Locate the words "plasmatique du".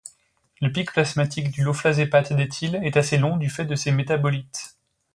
0.93-1.63